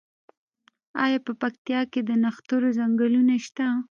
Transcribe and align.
آیا 1.03 1.19
په 1.25 1.31
پکتیا 1.41 1.81
کې 1.91 2.01
د 2.03 2.11
نښترو 2.23 2.69
ځنګلونه 2.79 3.35
شته؟ 3.45 3.65